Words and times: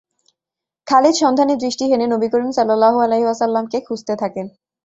খালিদ 0.87 1.15
সন্ধানী 1.15 1.53
দৃষ্টি 1.55 1.85
হেনে 1.91 2.05
নবী 2.07 2.27
করীম 2.27 2.51
সাল্লাল্লাহু 2.51 2.97
আলাইহি 2.99 3.25
ওয়াসাল্লাম-কে 3.25 3.77
খুঁজতে 3.81 4.13
থাকেন। 4.15 4.45